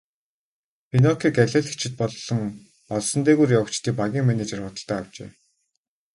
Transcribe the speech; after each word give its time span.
Пиноккиог 0.89 1.35
алиалагчид 1.43 1.93
болон 2.01 2.41
олсон 2.95 3.21
дээгүүр 3.25 3.55
явагчдын 3.59 3.95
багийн 4.01 4.25
менежер 4.27 4.59
худалдан 4.61 4.99
авчээ. 5.01 5.29